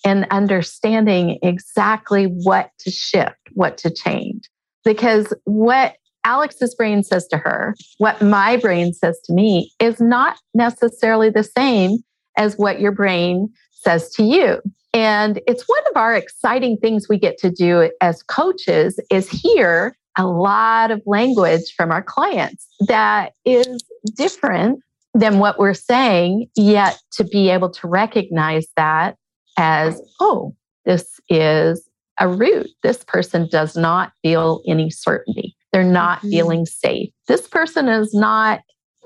and 0.05 0.27
understanding 0.31 1.39
exactly 1.43 2.25
what 2.25 2.71
to 2.81 2.91
shift, 2.91 3.37
what 3.53 3.79
to 3.79 3.91
change. 3.91 4.51
Because 4.85 5.33
what 5.45 5.97
Alex's 6.25 6.75
brain 6.75 7.03
says 7.03 7.27
to 7.29 7.37
her, 7.39 7.75
what 7.99 8.21
my 8.21 8.57
brain 8.57 8.93
says 8.93 9.19
to 9.25 9.33
me, 9.33 9.73
is 9.79 10.01
not 10.01 10.37
necessarily 10.55 11.31
the 11.31 11.45
same 11.45 11.99
as 12.37 12.57
what 12.57 12.81
your 12.81 12.93
brain 12.93 13.49
says 13.71 14.11
to 14.11 14.23
you. 14.23 14.61
And 14.93 15.41
it's 15.47 15.65
one 15.67 15.83
of 15.91 15.97
our 15.97 16.15
exciting 16.15 16.77
things 16.77 17.09
we 17.09 17.19
get 17.19 17.37
to 17.39 17.51
do 17.51 17.91
as 18.01 18.23
coaches 18.23 19.01
is 19.11 19.29
hear 19.29 19.97
a 20.17 20.27
lot 20.27 20.93
of 20.93 21.03
language 21.07 21.75
from 21.77 21.91
our 21.91 22.03
clients 22.03 22.69
that 22.87 23.33
is 23.45 23.83
different 24.17 24.81
than 25.15 25.39
what 25.39 25.59
we're 25.59 25.75
saying, 25.75 26.49
yet 26.57 27.01
to 27.13 27.25
be 27.25 27.51
able 27.51 27.71
to 27.71 27.89
recognize 27.89 28.67
that 28.77 29.17
as, 29.57 30.01
oh, 30.21 30.55
this 30.85 31.21
is 31.29 31.89
a 32.21 32.29
root. 32.29 32.69
This 32.83 33.03
person 33.05 33.49
does 33.51 33.77
not 33.77 34.13
feel 34.23 34.63
any 34.67 34.91
certainty. 34.91 35.57
They're 35.73 35.83
not 35.83 36.19
mm-hmm. 36.19 36.31
feeling 36.31 36.67
safe. 36.67 37.11
This 37.27 37.49
person 37.49 37.89
is 37.89 38.15
not 38.15 38.61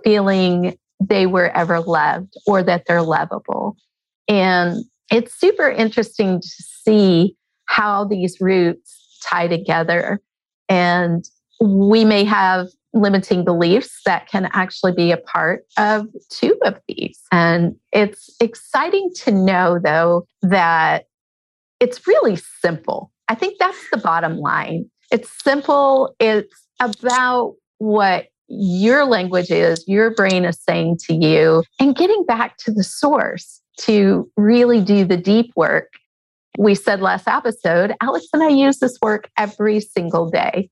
feeling 0.05 0.77
they 1.01 1.27
were 1.27 1.51
ever 1.57 1.81
loved 1.81 2.35
or 2.47 2.63
that 2.63 2.85
they're 2.87 3.03
lovable. 3.03 3.77
And 4.29 4.85
it's 5.11 5.39
super 5.39 5.69
interesting 5.69 6.41
to 6.41 6.49
see 6.49 7.37
how 7.67 8.05
these 8.05 8.41
roots 8.41 9.19
tie 9.25 9.49
together. 9.49 10.21
And 10.69 11.25
we 11.61 12.05
may 12.05 12.25
have 12.25 12.69
limiting 12.95 13.45
beliefs 13.45 14.01
that 14.07 14.29
can 14.29 14.49
actually 14.53 14.93
be 14.93 15.13
a 15.13 15.17
part 15.17 15.65
of 15.77 16.07
two 16.31 16.57
of 16.65 16.81
these. 16.89 17.21
And 17.31 17.77
it's 17.93 18.35
exciting 18.41 19.11
to 19.25 19.31
know, 19.31 19.79
though, 19.83 20.27
that 20.43 21.05
it's 21.81 22.07
really 22.07 22.37
simple. 22.61 23.13
I 23.29 23.35
think 23.35 23.59
that's 23.59 23.91
the 23.91 23.99
bottom 23.99 24.39
line. 24.39 24.91
It's 25.11 25.31
simple, 25.43 26.15
it's 26.19 26.55
about 26.81 27.55
what 27.79 28.27
your 28.49 29.05
language 29.05 29.51
is, 29.51 29.87
your 29.87 30.11
brain 30.11 30.45
is 30.45 30.59
saying 30.69 30.99
to 31.07 31.15
you, 31.15 31.63
and 31.79 31.95
getting 31.95 32.25
back 32.27 32.57
to 32.59 32.73
the 32.73 32.83
source 32.83 33.61
to 33.81 34.29
really 34.37 34.81
do 34.81 35.05
the 35.05 35.17
deep 35.17 35.53
work. 35.55 35.93
We 36.59 36.75
said 36.75 37.01
last 37.01 37.29
episode, 37.29 37.95
Alex 38.01 38.27
and 38.33 38.43
I 38.43 38.49
use 38.49 38.79
this 38.79 38.99
work 39.01 39.29
every 39.37 39.81
single 39.81 40.29
day. 40.29 40.71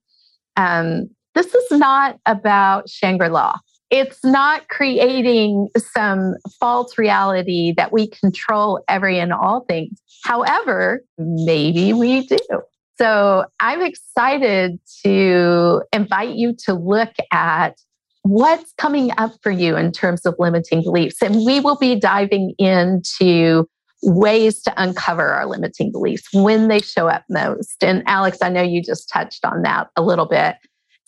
Um, 0.57 1.11
this 1.35 1.55
is 1.55 1.71
not 1.79 2.19
about 2.27 2.89
Shangri 2.89 3.29
La. 3.29 3.59
It's 3.91 4.25
not 4.25 4.69
creating 4.69 5.69
some 5.77 6.35
false 6.59 6.99
reality 6.99 7.73
that 7.77 7.93
we 7.93 8.09
control 8.09 8.83
every 8.89 9.21
and 9.21 9.33
all 9.33 9.65
things. 9.69 10.01
However, 10.25 11.05
maybe 11.19 11.93
we 11.93 12.27
do. 12.27 12.39
So 12.99 13.45
I'm 13.61 13.83
excited 13.83 14.79
to 15.05 15.83
invite 15.93 16.35
you 16.35 16.55
to 16.65 16.75
look 16.75 17.13
at 17.31 17.79
what's 18.23 18.73
coming 18.79 19.11
up 19.19 19.33
for 19.43 19.51
you 19.51 19.77
in 19.77 19.93
terms 19.93 20.25
of 20.27 20.35
limiting 20.39 20.83
beliefs. 20.83 21.23
And 21.23 21.45
we 21.45 21.61
will 21.61 21.77
be 21.77 21.99
diving 21.99 22.55
into 22.59 23.69
ways 24.03 24.63
to 24.63 24.73
uncover 24.77 25.29
our 25.29 25.47
limiting 25.47 25.93
beliefs 25.93 26.29
when 26.33 26.69
they 26.69 26.81
show 26.81 27.09
up 27.09 27.25
most. 27.29 27.83
And 27.83 28.03
Alex, 28.07 28.39
I 28.43 28.49
know 28.49 28.63
you 28.63 28.83
just 28.83 29.09
touched 29.09 29.45
on 29.45 29.63
that 29.63 29.89
a 29.97 30.03
little 30.03 30.27
bit 30.27 30.57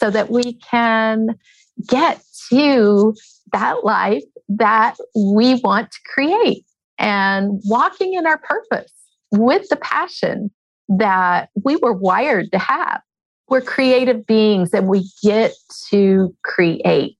so 0.01 0.11
that 0.11 0.31
we 0.31 0.55
can 0.55 1.39
get 1.87 2.23
to 2.51 3.15
that 3.53 3.85
life 3.85 4.23
that 4.49 4.97
we 5.15 5.57
want 5.57 5.91
to 5.91 5.99
create 6.13 6.65
and 6.99 7.61
walking 7.65 8.15
in 8.15 8.27
our 8.27 8.39
purpose 8.39 8.93
with 9.31 9.69
the 9.69 9.77
passion 9.77 10.51
that 10.89 11.51
we 11.63 11.77
were 11.77 11.93
wired 11.93 12.51
to 12.53 12.59
have. 12.59 13.01
We're 13.49 13.61
creative 13.61 14.27
beings 14.27 14.73
and 14.75 14.89
we 14.89 15.11
get 15.23 15.53
to 15.91 16.35
create. 16.45 17.19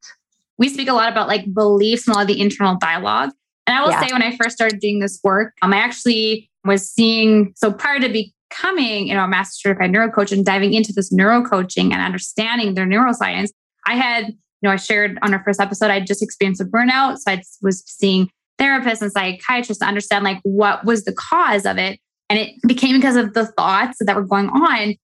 We 0.59 0.69
speak 0.69 0.89
a 0.89 0.93
lot 0.93 1.11
about 1.11 1.29
like 1.29 1.53
beliefs 1.55 2.07
and 2.07 2.15
a 2.15 2.19
lot 2.19 2.23
of 2.23 2.29
the 2.29 2.41
internal 2.41 2.77
dialogue. 2.77 3.31
And 3.67 3.77
I 3.77 3.83
will 3.83 3.91
yeah. 3.91 4.07
say, 4.07 4.13
when 4.13 4.23
I 4.23 4.37
first 4.37 4.57
started 4.57 4.81
doing 4.81 4.99
this 4.99 5.21
work, 5.23 5.55
um, 5.63 5.73
I 5.73 5.79
actually 5.79 6.51
was 6.65 6.91
seeing, 6.91 7.53
so 7.55 7.73
prior 7.73 8.01
to 8.01 8.09
becoming, 8.09 9.09
you 9.09 9.15
know, 9.15 9.25
a 9.25 9.29
master 9.29 9.69
certified 9.69 9.91
neuro 9.91 10.11
coach 10.11 10.33
and 10.33 10.45
diving 10.45 10.75
into 10.75 10.93
this 10.93 11.13
neuro 11.13 11.43
coaching 11.43 11.93
and 11.93 12.03
understanding 12.03 12.75
their 12.75 12.87
neuroscience, 12.87 13.51
I 13.87 13.97
had, 13.97 14.29
you 14.29 14.35
know, 14.63 14.71
I 14.71 14.77
shared 14.77 15.19
on 15.23 15.33
our 15.33 15.43
first 15.45 15.61
episode, 15.61 15.91
I 15.91 16.01
just 16.01 16.23
experienced 16.23 16.61
a 16.61 16.65
burnout. 16.65 17.19
So 17.19 17.33
I 17.33 17.43
was 17.63 17.85
seeing 17.87 18.31
therapists 18.59 19.03
and 19.03 19.13
psychiatrists 19.13 19.81
to 19.81 19.87
understand 19.87 20.25
like 20.25 20.41
what 20.43 20.85
was 20.85 21.05
the 21.05 21.13
cause 21.13 21.65
of 21.65 21.79
it. 21.79 22.01
And 22.31 22.39
it 22.39 22.55
became 22.67 22.97
because 22.97 23.17
of 23.17 23.35
the 23.35 23.47
thoughts 23.47 23.99
that 24.01 24.17
were 24.17 24.25
going 24.25 24.49
on. 24.49 24.95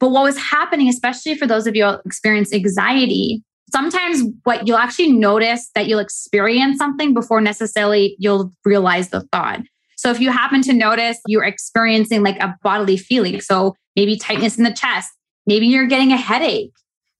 But 0.00 0.10
what 0.10 0.24
was 0.24 0.38
happening, 0.38 0.88
especially 0.88 1.36
for 1.36 1.46
those 1.46 1.66
of 1.66 1.76
you 1.76 1.86
who 1.86 1.98
experience 2.04 2.52
anxiety, 2.52 3.42
sometimes 3.72 4.22
what 4.44 4.66
you'll 4.66 4.76
actually 4.76 5.12
notice 5.12 5.70
that 5.74 5.86
you'll 5.86 5.98
experience 5.98 6.78
something 6.78 7.14
before 7.14 7.40
necessarily 7.40 8.16
you'll 8.18 8.52
realize 8.64 9.10
the 9.10 9.20
thought. 9.32 9.60
So 9.96 10.10
if 10.10 10.18
you 10.20 10.30
happen 10.30 10.62
to 10.62 10.72
notice 10.72 11.18
you're 11.26 11.44
experiencing 11.44 12.22
like 12.22 12.36
a 12.40 12.56
bodily 12.62 12.96
feeling, 12.96 13.40
so 13.40 13.76
maybe 13.94 14.16
tightness 14.16 14.58
in 14.58 14.64
the 14.64 14.72
chest, 14.72 15.10
maybe 15.46 15.66
you're 15.66 15.86
getting 15.86 16.12
a 16.12 16.16
headache, 16.16 16.72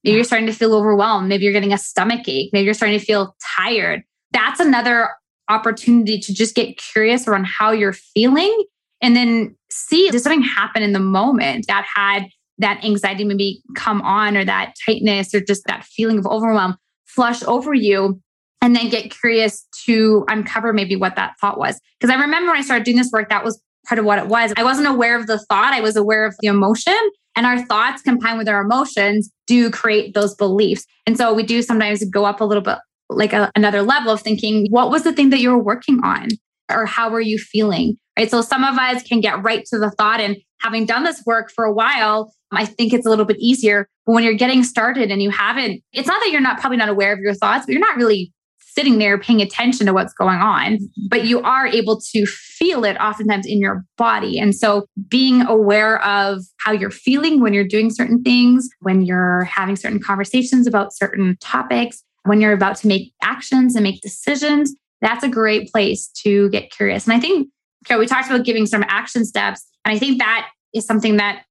maybe 0.03 0.17
you're 0.17 0.25
starting 0.25 0.49
to 0.49 0.53
feel 0.53 0.75
overwhelmed, 0.75 1.29
maybe 1.29 1.45
you're 1.45 1.53
getting 1.53 1.73
a 1.73 1.79
stomach 1.79 2.29
ache, 2.29 2.51
maybe 2.53 2.65
you're 2.65 2.75
starting 2.75 2.99
to 2.99 3.05
feel 3.05 3.37
tired. 3.57 4.03
That's 4.33 4.59
another 4.59 5.11
opportunity 5.49 6.19
to 6.19 6.35
just 6.35 6.55
get 6.55 6.77
curious 6.77 7.29
around 7.29 7.47
how 7.47 7.71
you're 7.71 7.93
feeling 7.93 8.65
and 9.03 9.15
then 9.17 9.55
see 9.71 10.09
did 10.11 10.21
something 10.21 10.43
happen 10.43 10.83
in 10.83 10.93
the 10.93 11.01
moment 11.01 11.67
that 11.67 11.85
had 11.95 12.25
that 12.59 12.83
anxiety 12.85 13.25
maybe 13.25 13.63
come 13.75 14.01
on 14.03 14.37
or 14.37 14.45
that 14.45 14.75
tightness 14.87 15.35
or 15.35 15.41
just 15.41 15.63
that 15.67 15.85
feeling 15.85 16.19
of 16.19 16.27
overwhelm 16.27 16.77
flush 17.07 17.43
over 17.43 17.75
you 17.75 18.21
and 18.63 18.77
then 18.77 18.89
get 18.89 19.11
curious 19.11 19.67
to 19.85 20.25
uncover 20.29 20.73
maybe 20.73 20.95
what 20.95 21.17
that 21.17 21.35
thought 21.41 21.59
was. 21.59 21.79
Because 21.99 22.15
i 22.15 22.19
remember 22.19 22.51
when 22.51 22.59
i 22.59 22.63
started 22.63 22.85
doing 22.85 22.97
this 22.97 23.11
work 23.13 23.29
that 23.29 23.45
was 23.45 23.61
part 23.87 23.99
of 23.99 24.05
what 24.05 24.19
it 24.19 24.29
was. 24.29 24.53
I 24.57 24.63
wasn't 24.63 24.87
aware 24.87 25.19
of 25.19 25.27
the 25.27 25.39
thought. 25.39 25.75
I 25.75 25.81
was 25.81 25.97
aware 25.97 26.25
of 26.25 26.37
the 26.41 26.47
emotion 26.47 26.97
and 27.35 27.47
our 27.47 27.65
thoughts 27.65 28.03
combined 28.03 28.39
with 28.39 28.49
our 28.49 28.63
emotions 28.63 29.31
do 29.47 29.71
create 29.71 30.15
those 30.15 30.35
beliefs. 30.35 30.85
And 31.07 31.17
so 31.17 31.33
we 31.33 31.43
do 31.43 31.63
sometimes 31.63 32.05
go 32.05 32.25
up 32.25 32.41
a 32.41 32.45
little 32.45 32.63
bit 32.63 32.79
like 33.09 33.33
a, 33.33 33.51
another 33.55 33.83
level 33.83 34.13
of 34.13 34.21
thinking 34.21 34.67
what 34.71 34.91
was 34.91 35.03
the 35.03 35.13
thing 35.13 35.31
that 35.31 35.41
you 35.41 35.51
were 35.51 35.63
working 35.63 36.01
on 36.05 36.29
or 36.71 36.87
how 36.87 37.11
were 37.11 37.21
you 37.21 37.39
feeling 37.39 37.97
right? 38.17 38.31
So 38.31 38.43
some 38.43 38.65
of 38.65 38.77
us 38.77 39.03
can 39.03 39.21
get 39.21 39.43
right 39.43 39.65
to 39.67 39.79
the 39.79 39.91
thought. 39.91 40.21
And 40.21 40.37
having 40.61 40.87
done 40.87 41.05
this 41.05 41.23
work 41.27 41.51
for 41.51 41.65
a 41.65 41.73
while, 41.73 42.33
I 42.53 42.65
think 42.65 42.93
it's 42.93 43.07
a 43.07 43.11
little 43.11 43.25
bit 43.25 43.39
easier. 43.39 43.89
But 44.07 44.13
when 44.13 44.25
you're 44.25 44.35
getting 44.35 44.65
started 44.65 45.11
and 45.11 45.23
you 45.23 45.31
haven't, 45.31 45.83
it's 45.93 46.09
not 46.09 46.21
that 46.23 46.31
you're 46.31 46.41
not 46.41 46.61
probably 46.61 46.77
not 46.77 46.89
aware 46.89 47.13
of 47.13 47.21
your 47.21 47.35
thoughts, 47.35 47.67
but 47.67 47.73
you're 47.73 47.81
not 47.81 47.97
really 47.97 48.33
sitting 48.75 48.99
there 48.99 49.19
paying 49.19 49.43
attention 49.43 49.87
to 49.87 49.93
what's 49.93 50.15
going 50.15 50.39
on, 50.39 50.79
but 51.11 51.27
you 51.27 51.43
are 51.43 51.67
able 51.67 52.01
to 52.01 52.25
feel 52.27 52.85
it 52.85 52.97
oftentimes 52.99 53.47
in 53.47 53.61
your 53.61 53.85
body. 53.99 54.39
And 54.39 54.55
so 54.55 54.87
being 55.09 55.43
aware 55.43 56.03
of 56.03 56.41
how 56.59 56.73
you're 56.73 56.91
feeling 56.91 57.41
when 57.41 57.53
you're 57.53 57.69
doing 57.69 57.91
certain 57.91 58.23
things, 58.23 58.69
when 58.81 59.03
you're 59.03 59.45
having 59.45 59.77
certain 59.77 60.01
conversations 60.01 60.67
about 60.67 60.95
certain 60.95 61.37
topics, 61.41 62.03
when 62.25 62.41
you're 62.41 62.53
about 62.53 62.77
to 62.77 62.87
make 62.87 63.13
actions 63.23 63.75
and 63.75 63.83
make 63.83 64.01
decisions, 64.01 64.75
that's 65.03 65.25
a 65.25 65.29
great 65.29 65.71
place 65.71 66.09
to 66.23 66.49
get 66.51 66.71
curious. 66.71 67.05
And 67.05 67.13
I 67.13 67.21
think 67.21 67.49
okay, 67.87 67.99
we 67.99 68.07
talked 68.07 68.29
about 68.29 68.45
giving 68.45 68.67
some 68.67 68.85
action 68.89 69.25
steps. 69.25 69.67
And 69.85 69.95
I 69.95 69.99
think 69.99 70.19
that 70.19 70.49
is 70.75 70.87
something 70.87 71.17
that 71.17 71.45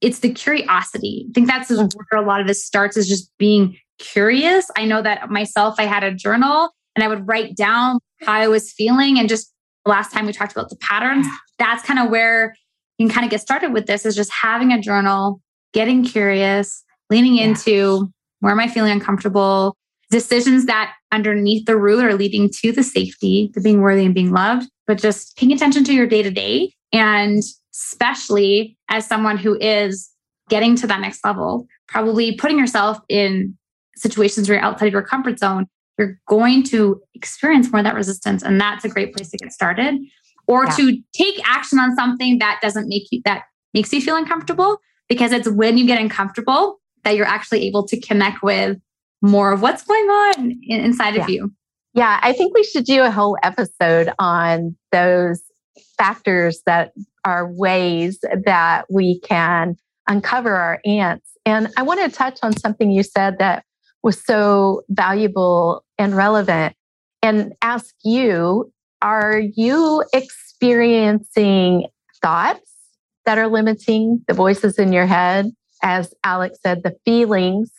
it's 0.00 0.18
the 0.18 0.32
curiosity. 0.32 1.26
I 1.28 1.32
think 1.32 1.46
that's 1.46 1.70
where 1.70 1.86
mm-hmm. 1.86 2.18
a 2.18 2.22
lot 2.22 2.40
of 2.40 2.46
this 2.46 2.64
starts 2.64 2.96
is 2.96 3.08
just 3.08 3.30
being 3.38 3.76
curious. 3.98 4.68
I 4.76 4.84
know 4.84 5.00
that 5.02 5.30
myself, 5.30 5.76
I 5.78 5.84
had 5.84 6.02
a 6.02 6.12
journal 6.12 6.70
and 6.96 7.04
I 7.04 7.08
would 7.08 7.26
write 7.26 7.56
down 7.56 8.00
how 8.22 8.32
I 8.32 8.48
was 8.48 8.72
feeling. 8.72 9.18
And 9.18 9.28
just 9.28 9.52
last 9.86 10.12
time 10.12 10.26
we 10.26 10.32
talked 10.32 10.52
about 10.52 10.70
the 10.70 10.76
patterns, 10.76 11.26
that's 11.58 11.84
kind 11.84 12.00
of 12.00 12.10
where 12.10 12.54
you 12.98 13.06
can 13.06 13.14
kind 13.14 13.24
of 13.24 13.30
get 13.30 13.40
started 13.40 13.72
with 13.72 13.86
this 13.86 14.04
is 14.04 14.16
just 14.16 14.32
having 14.32 14.72
a 14.72 14.80
journal, 14.80 15.40
getting 15.72 16.04
curious, 16.04 16.82
leaning 17.10 17.36
yeah. 17.36 17.44
into 17.44 18.12
where 18.40 18.52
am 18.52 18.60
I 18.60 18.68
feeling 18.68 18.92
uncomfortable, 18.92 19.76
decisions 20.12 20.66
that 20.66 20.92
underneath 21.10 21.64
the 21.66 21.76
root 21.76 22.04
are 22.04 22.14
leading 22.14 22.50
to 22.60 22.70
the 22.70 22.82
safety, 22.82 23.50
the 23.54 23.60
being 23.60 23.80
worthy 23.80 24.04
and 24.04 24.14
being 24.14 24.30
loved, 24.30 24.70
but 24.86 24.98
just 24.98 25.36
paying 25.36 25.52
attention 25.52 25.82
to 25.84 25.94
your 25.94 26.06
day 26.06 26.22
to 26.22 26.30
day. 26.30 26.72
And 26.92 27.42
especially 27.74 28.76
as 28.90 29.06
someone 29.06 29.38
who 29.38 29.58
is 29.58 30.10
getting 30.50 30.76
to 30.76 30.86
that 30.86 31.00
next 31.00 31.24
level, 31.24 31.66
probably 31.88 32.36
putting 32.36 32.58
yourself 32.58 32.98
in 33.08 33.56
situations 33.96 34.48
where 34.48 34.58
you're 34.58 34.64
outside 34.64 34.86
of 34.86 34.92
your 34.92 35.02
comfort 35.02 35.38
zone, 35.38 35.66
you're 35.98 36.20
going 36.28 36.62
to 36.64 37.00
experience 37.14 37.72
more 37.72 37.80
of 37.80 37.84
that 37.84 37.94
resistance. 37.94 38.42
And 38.42 38.60
that's 38.60 38.84
a 38.84 38.90
great 38.90 39.14
place 39.14 39.30
to 39.30 39.38
get 39.38 39.50
started. 39.52 39.98
Or 40.46 40.64
yeah. 40.64 40.70
to 40.72 40.98
take 41.14 41.40
action 41.48 41.78
on 41.78 41.96
something 41.96 42.38
that 42.38 42.60
doesn't 42.60 42.88
make 42.88 43.04
you, 43.10 43.22
that 43.24 43.44
makes 43.72 43.92
you 43.92 44.02
feel 44.02 44.16
uncomfortable, 44.16 44.78
because 45.08 45.32
it's 45.32 45.48
when 45.48 45.78
you 45.78 45.86
get 45.86 46.00
uncomfortable 46.00 46.80
that 47.04 47.16
you're 47.16 47.26
actually 47.26 47.66
able 47.66 47.86
to 47.86 47.98
connect 48.00 48.42
with 48.42 48.76
more 49.22 49.52
of 49.52 49.62
what's 49.62 49.84
going 49.84 50.04
on 50.04 50.60
inside 50.62 51.14
yeah. 51.14 51.22
of 51.22 51.30
you. 51.30 51.52
Yeah, 51.94 52.18
I 52.22 52.32
think 52.32 52.54
we 52.54 52.64
should 52.64 52.84
do 52.84 53.02
a 53.02 53.10
whole 53.10 53.36
episode 53.42 54.10
on 54.18 54.76
those 54.90 55.42
factors 55.96 56.62
that 56.66 56.92
are 57.24 57.50
ways 57.52 58.18
that 58.44 58.86
we 58.90 59.20
can 59.20 59.76
uncover 60.08 60.54
our 60.54 60.80
ants. 60.84 61.30
And 61.44 61.68
I 61.76 61.82
want 61.82 62.00
to 62.00 62.16
touch 62.16 62.38
on 62.42 62.56
something 62.56 62.90
you 62.90 63.02
said 63.02 63.38
that 63.38 63.64
was 64.02 64.22
so 64.24 64.82
valuable 64.88 65.84
and 65.98 66.16
relevant 66.16 66.74
and 67.22 67.52
ask 67.62 67.94
you 68.02 68.72
are 69.00 69.40
you 69.40 70.04
experiencing 70.12 71.86
thoughts 72.20 72.70
that 73.26 73.36
are 73.36 73.48
limiting 73.48 74.24
the 74.28 74.34
voices 74.34 74.78
in 74.78 74.92
your 74.92 75.06
head? 75.06 75.50
As 75.82 76.14
Alex 76.22 76.58
said, 76.62 76.84
the 76.84 76.94
feelings. 77.04 77.72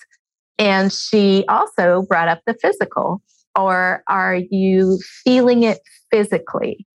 And 0.58 0.92
she 0.92 1.46
also 1.48 2.04
brought 2.08 2.28
up 2.28 2.42
the 2.46 2.54
physical 2.54 3.22
or 3.58 4.04
are 4.08 4.36
you 4.36 5.00
feeling 5.24 5.64
it 5.64 5.80
physically? 6.12 6.86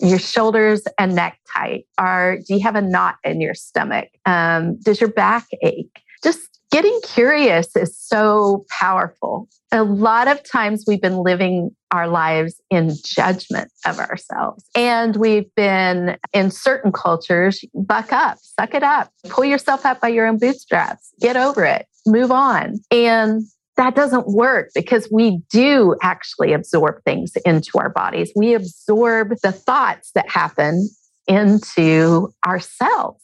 Your 0.00 0.18
shoulders 0.18 0.82
and 0.98 1.14
neck 1.14 1.38
tight? 1.52 1.86
Are 1.96 2.38
do 2.38 2.54
you 2.54 2.60
have 2.60 2.76
a 2.76 2.82
knot 2.82 3.16
in 3.24 3.40
your 3.40 3.54
stomach? 3.54 4.08
Um, 4.26 4.78
does 4.80 5.00
your 5.00 5.10
back 5.10 5.46
ache? 5.62 6.02
Just 6.22 6.58
getting 6.70 6.98
curious 7.02 7.74
is 7.76 7.98
so 7.98 8.64
powerful. 8.68 9.48
A 9.72 9.82
lot 9.82 10.28
of 10.28 10.42
times 10.44 10.84
we've 10.86 11.00
been 11.00 11.22
living 11.22 11.70
our 11.90 12.08
lives 12.08 12.60
in 12.70 12.92
judgment 13.04 13.70
of 13.86 13.98
ourselves. 13.98 14.64
And 14.74 15.16
we've 15.16 15.52
been 15.54 16.16
in 16.32 16.50
certain 16.50 16.92
cultures, 16.92 17.64
buck 17.74 18.12
up, 18.12 18.38
suck 18.40 18.74
it 18.74 18.82
up, 18.82 19.10
pull 19.28 19.44
yourself 19.44 19.86
up 19.86 20.00
by 20.00 20.08
your 20.08 20.26
own 20.26 20.38
bootstraps, 20.38 21.12
get 21.20 21.36
over 21.36 21.64
it, 21.64 21.86
move 22.08 22.30
on. 22.30 22.80
And 22.90 23.42
that 23.76 23.94
doesn't 23.94 24.26
work 24.26 24.70
because 24.74 25.08
we 25.10 25.40
do 25.50 25.94
actually 26.02 26.52
absorb 26.52 27.02
things 27.04 27.36
into 27.44 27.78
our 27.78 27.90
bodies. 27.90 28.32
We 28.34 28.54
absorb 28.54 29.34
the 29.42 29.52
thoughts 29.52 30.10
that 30.14 30.28
happen 30.28 30.88
into 31.28 32.32
ourselves. 32.44 33.22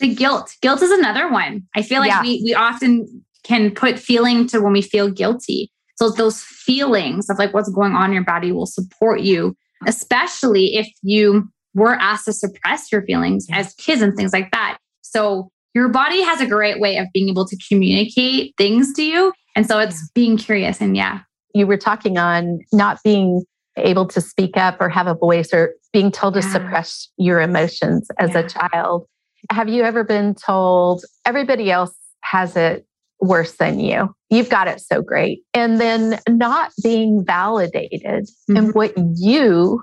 The 0.00 0.12
guilt. 0.12 0.56
Guilt 0.60 0.82
is 0.82 0.90
another 0.90 1.30
one. 1.30 1.62
I 1.76 1.82
feel 1.82 2.00
like 2.00 2.10
yeah. 2.10 2.22
we 2.22 2.42
we 2.44 2.54
often 2.54 3.24
can 3.44 3.70
put 3.70 3.98
feeling 3.98 4.48
to 4.48 4.60
when 4.60 4.72
we 4.72 4.82
feel 4.82 5.08
guilty. 5.08 5.70
So 5.96 6.10
those 6.10 6.42
feelings 6.42 7.30
of 7.30 7.38
like 7.38 7.54
what's 7.54 7.70
going 7.70 7.92
on 7.92 8.06
in 8.06 8.14
your 8.14 8.24
body 8.24 8.50
will 8.50 8.66
support 8.66 9.20
you, 9.20 9.54
especially 9.86 10.74
if 10.74 10.88
you 11.02 11.48
were 11.74 11.94
asked 11.94 12.24
to 12.24 12.32
suppress 12.32 12.90
your 12.90 13.02
feelings 13.02 13.46
as 13.52 13.74
kids 13.74 14.02
and 14.02 14.16
things 14.16 14.32
like 14.32 14.50
that. 14.50 14.78
So 15.02 15.50
your 15.74 15.88
body 15.88 16.22
has 16.22 16.40
a 16.40 16.46
great 16.46 16.80
way 16.80 16.98
of 16.98 17.06
being 17.12 17.28
able 17.28 17.46
to 17.46 17.56
communicate 17.68 18.54
things 18.58 18.92
to 18.94 19.02
you. 19.02 19.32
And 19.56 19.66
so 19.66 19.78
it's 19.78 20.10
being 20.10 20.36
curious 20.36 20.80
and 20.80 20.96
yeah. 20.96 21.20
You 21.54 21.66
were 21.66 21.76
talking 21.76 22.18
on 22.18 22.60
not 22.72 22.98
being 23.04 23.44
able 23.76 24.06
to 24.06 24.20
speak 24.20 24.56
up 24.56 24.80
or 24.80 24.88
have 24.88 25.06
a 25.06 25.14
voice 25.14 25.52
or 25.52 25.74
being 25.92 26.10
told 26.10 26.34
yeah. 26.34 26.42
to 26.42 26.48
suppress 26.48 27.08
your 27.16 27.40
emotions 27.40 28.08
as 28.18 28.30
yeah. 28.30 28.40
a 28.40 28.48
child. 28.48 29.06
Have 29.50 29.68
you 29.68 29.82
ever 29.82 30.04
been 30.04 30.34
told 30.34 31.04
everybody 31.26 31.70
else 31.70 31.94
has 32.22 32.56
it 32.56 32.86
worse 33.20 33.52
than 33.56 33.80
you? 33.80 34.14
You've 34.30 34.48
got 34.48 34.68
it 34.68 34.80
so 34.80 35.02
great. 35.02 35.40
And 35.52 35.80
then 35.80 36.18
not 36.28 36.72
being 36.82 37.24
validated 37.26 38.24
mm-hmm. 38.50 38.56
in 38.56 38.68
what 38.70 38.94
you 39.16 39.82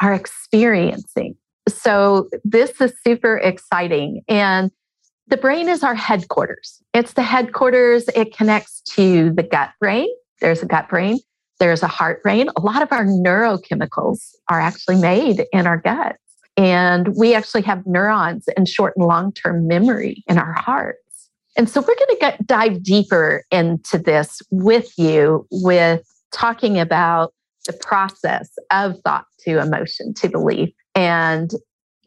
are 0.00 0.14
experiencing. 0.14 1.36
So, 1.68 2.28
this 2.44 2.78
is 2.80 2.92
super 3.06 3.38
exciting. 3.38 4.22
And 4.28 4.70
the 5.28 5.36
brain 5.36 5.68
is 5.68 5.82
our 5.82 5.94
headquarters. 5.94 6.82
It's 6.92 7.14
the 7.14 7.22
headquarters. 7.22 8.08
It 8.14 8.36
connects 8.36 8.80
to 8.94 9.32
the 9.32 9.42
gut 9.42 9.70
brain. 9.80 10.08
There's 10.40 10.62
a 10.62 10.66
gut 10.66 10.88
brain. 10.88 11.18
There's 11.60 11.82
a 11.82 11.88
heart 11.88 12.22
brain. 12.22 12.48
A 12.56 12.60
lot 12.60 12.82
of 12.82 12.92
our 12.92 13.04
neurochemicals 13.04 14.34
are 14.48 14.60
actually 14.60 14.96
made 14.96 15.44
in 15.52 15.66
our 15.66 15.78
guts. 15.78 16.18
And 16.56 17.16
we 17.16 17.34
actually 17.34 17.62
have 17.62 17.86
neurons 17.86 18.48
and 18.56 18.68
short 18.68 18.94
and 18.96 19.06
long 19.06 19.32
term 19.32 19.66
memory 19.66 20.22
in 20.28 20.38
our 20.38 20.52
hearts. 20.52 20.98
And 21.56 21.68
so 21.68 21.80
we're 21.80 21.86
going 21.86 21.98
to 22.10 22.16
get, 22.20 22.46
dive 22.46 22.82
deeper 22.82 23.44
into 23.50 23.98
this 23.98 24.42
with 24.50 24.92
you 24.98 25.46
with 25.50 26.02
talking 26.32 26.78
about 26.78 27.32
the 27.66 27.72
process 27.72 28.50
of 28.70 28.98
thought 29.04 29.24
to 29.40 29.58
emotion 29.58 30.12
to 30.14 30.28
belief 30.28 30.70
and 30.94 31.52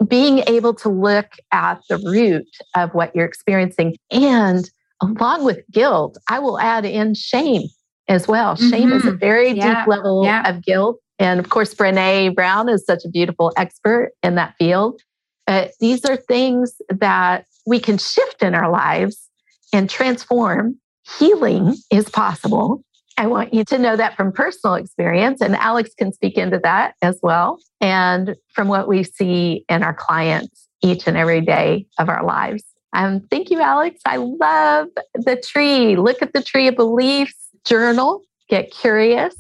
being 0.08 0.44
able 0.48 0.74
to 0.76 0.90
look 0.90 1.34
at 1.52 1.82
the 1.90 1.98
root 1.98 2.48
of 2.76 2.94
what 2.94 3.16
you're 3.16 3.26
experiencing. 3.26 3.96
And 4.12 4.70
along 5.02 5.44
with 5.44 5.60
guilt, 5.72 6.18
I 6.30 6.40
will 6.40 6.60
add 6.60 6.86
in 6.86 7.14
shame 7.14 7.64
as 8.08 8.28
well. 8.28 8.56
Mm-hmm. 8.56 8.70
Shame 8.70 8.92
is 8.92 9.06
a 9.06 9.10
mm-hmm. 9.10 9.18
very 9.18 9.52
yeah. 9.52 9.80
deep 9.80 9.88
level 9.88 10.24
yeah. 10.24 10.50
of 10.50 10.64
guilt. 10.64 11.00
And 11.20 11.40
of 11.40 11.50
course, 11.50 11.74
Brene 11.74 12.36
Brown 12.36 12.70
is 12.70 12.86
such 12.86 13.04
a 13.06 13.10
beautiful 13.10 13.52
expert 13.58 14.12
in 14.24 14.36
that 14.36 14.56
field. 14.58 15.02
But 15.46 15.72
these 15.80 16.06
are 16.06 16.18
things 16.18 16.76
that 16.90 17.46
we 17.66 17.80
can 17.80 17.98
shift 17.98 18.44
in 18.44 18.54
our 18.54 18.70
lives 18.70 19.30
and 19.74 19.90
transform. 19.90 20.78
Healing 21.18 21.76
is 21.92 22.10
possible. 22.10 22.84
I 23.18 23.26
want 23.28 23.54
you 23.54 23.64
to 23.66 23.80
know 23.80 23.96
that 23.96 24.16
from 24.16 24.32
personal 24.32 24.76
experience, 24.76 25.42
and 25.42 25.56
Alex 25.56 25.90
can 25.98 26.14
speak 26.14 26.38
into 26.38 26.60
that 26.60 26.94
as 27.02 27.20
well. 27.24 27.60
And 27.82 28.36
from 28.54 28.68
what 28.68 28.88
we 28.88 29.04
see 29.04 29.66
in 29.70 29.84
our 29.84 29.94
clients 29.94 30.68
each 30.84 31.08
and 31.08 31.18
every 31.18 31.42
day 31.42 31.88
of 31.98 32.10
our 32.10 32.24
lives. 32.24 32.64
Um, 32.94 33.22
thank 33.32 33.50
you, 33.50 33.60
Alex. 33.60 34.00
I 34.06 34.18
love 34.18 34.88
the 35.14 35.42
tree. 35.46 35.96
Look 35.96 36.22
at 36.22 36.34
the 36.34 36.44
tree 36.44 36.68
of 36.68 36.76
beliefs, 36.76 37.36
journal, 37.66 38.22
get 38.50 38.72
curious, 38.72 39.36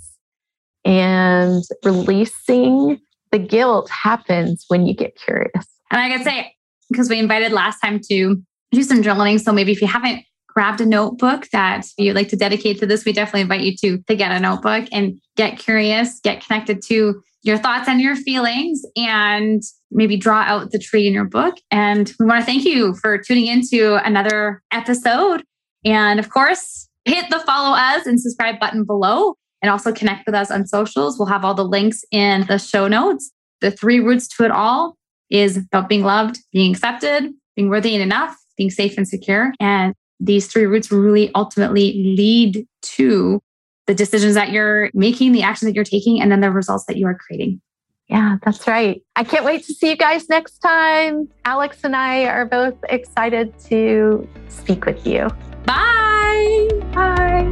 and 0.84 1.64
releasing 1.84 3.00
the 3.32 3.40
guilt 3.40 3.90
happens 3.90 4.66
when 4.68 4.88
you 4.88 4.94
get 4.94 5.16
curious. 5.16 5.68
And 5.92 6.02
I 6.02 6.10
can 6.10 6.24
say, 6.24 6.54
because 6.90 7.10
we 7.10 7.20
invited 7.20 7.52
last 7.52 7.80
time 7.80 8.00
to 8.10 8.42
do 8.72 8.84
some 8.84 9.02
journaling. 9.02 9.40
So 9.40 9.52
maybe 9.52 9.72
if 9.72 9.82
you 9.82 9.88
haven't 9.88 10.24
grabbed 10.58 10.82
a 10.82 10.86
notebook 10.88 11.48
that 11.52 11.86
you'd 12.00 12.16
like 12.16 12.30
to 12.30 12.36
dedicate 12.36 12.80
to 12.80 12.88
this, 12.88 13.06
we 13.06 13.14
definitely 13.14 13.42
invite 13.42 13.62
you 13.62 13.76
to, 13.78 14.04
to 14.08 14.16
get 14.16 14.32
a 14.32 14.40
notebook 14.40 14.88
and 14.92 15.22
get 15.36 15.60
curious, 15.60 16.20
get 16.22 16.44
connected 16.44 16.82
to 16.82 17.22
your 17.44 17.60
thoughts 17.60 17.88
and 17.88 18.02
your 18.02 18.16
feelings, 18.16 18.82
and 18.96 19.62
maybe 19.92 20.18
draw 20.18 20.40
out 20.40 20.72
the 20.72 20.80
tree 20.80 21.06
in 21.06 21.14
your 21.14 21.26
book. 21.26 21.54
And 21.70 22.12
we 22.20 22.26
want 22.26 22.42
to 22.42 22.46
thank 22.48 22.66
you 22.66 22.96
for 22.96 23.20
tuning 23.20 23.46
into 23.46 24.04
another 24.04 24.64
episode. 24.72 25.44
And 25.86 26.20
of 26.20 26.32
course, 26.32 26.90
hit 27.06 27.30
the 27.30 27.38
follow 27.42 27.78
us 27.78 28.08
and 28.08 28.20
subscribe 28.20 28.60
button 28.60 28.84
below 28.84 29.36
and 29.62 29.70
also 29.70 29.94
connect 29.94 30.26
with 30.26 30.34
us 30.34 30.50
on 30.50 30.66
socials. 30.66 31.20
We'll 31.20 31.28
have 31.28 31.46
all 31.46 31.54
the 31.54 31.64
links 31.64 32.04
in 32.10 32.48
the 32.48 32.58
show 32.58 32.88
notes. 32.88 33.30
The 33.62 33.70
three 33.70 34.00
roots 34.00 34.28
to 34.30 34.46
it 34.46 34.50
all 34.50 34.98
is 35.30 35.58
about 35.58 35.88
being 35.88 36.02
loved, 36.02 36.40
being 36.52 36.72
accepted, 36.72 37.32
being 37.56 37.70
worthy 37.70 37.94
and 37.94 38.02
enough, 38.02 38.36
being 38.58 38.72
safe 38.72 38.98
and 38.98 39.08
secure, 39.08 39.54
and 39.60 39.94
these 40.20 40.48
three 40.48 40.66
roots 40.66 40.92
really 40.92 41.32
ultimately 41.36 42.16
lead 42.18 42.68
to 42.82 43.42
the 43.86 43.96
decisions 43.96 44.36
that 44.36 44.52
you're 44.52 44.90
making, 44.94 45.32
the 45.32 45.44
actions 45.44 45.70
that 45.70 45.76
you're 45.76 45.84
taking, 45.84 46.22
and 46.22 46.32
then 46.32 46.42
the 46.42 46.52
results 46.52 46.86
that 46.86 46.98
you 46.98 47.08
are 47.08 47.16
creating. 47.16 47.62
Yeah, 48.10 48.38
that's 48.42 48.66
right. 48.68 49.02
I 49.16 49.24
can't 49.24 49.44
wait 49.44 49.66
to 49.66 49.74
see 49.74 49.90
you 49.90 49.98
guys 49.98 50.30
next 50.30 50.60
time. 50.60 51.28
Alex 51.44 51.80
and 51.84 51.96
I 51.96 52.26
are 52.26 52.46
both 52.46 52.76
excited 52.90 53.58
to 53.66 54.28
speak 54.48 54.86
with 54.86 55.06
you. 55.06 55.28
Bye. 55.66 56.70
Bye. 56.94 57.50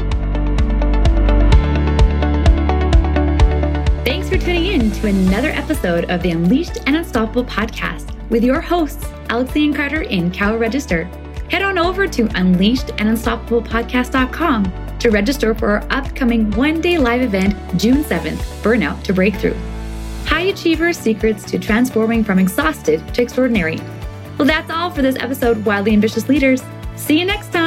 Thanks 4.06 4.30
for 4.30 4.38
tuning 4.38 4.65
in 4.67 4.91
to 4.91 5.08
another 5.08 5.49
episode 5.49 6.06
of 6.10 6.21
the 6.21 6.32
Unleashed 6.32 6.78
and 6.86 6.95
Unstoppable 6.95 7.43
podcast 7.43 8.12
with 8.30 8.43
your 8.43 8.62
hosts, 8.62 9.06
Alex 9.30 9.51
Lianne 9.51 9.75
Carter 9.75 10.04
and 10.04 10.34
Carol 10.34 10.58
Register 10.58 11.10
head 11.49 11.62
on 11.62 11.77
over 11.77 12.08
to 12.08 12.25
unleashedandunstoppablepodcast.com 12.25 14.97
to 14.99 15.10
register 15.10 15.53
for 15.53 15.69
our 15.69 15.84
upcoming 15.91 16.49
one 16.51 16.81
day 16.81 16.97
live 16.97 17.21
event, 17.21 17.53
June 17.77 18.03
7th, 18.03 18.38
Burnout 18.63 19.03
to 19.03 19.13
Breakthrough. 19.13 19.55
High 20.25 20.47
Achievers 20.47 20.97
Secrets 20.97 21.43
to 21.51 21.60
Transforming 21.60 22.23
from 22.23 22.39
Exhausted 22.39 23.13
to 23.13 23.21
Extraordinary. 23.21 23.77
Well, 24.38 24.47
that's 24.47 24.69
all 24.69 24.89
for 24.89 25.01
this 25.01 25.15
episode, 25.17 25.63
Wildly 25.65 25.93
Ambitious 25.93 26.27
Leaders. 26.27 26.63
See 26.95 27.19
you 27.19 27.25
next 27.25 27.53
time. 27.53 27.64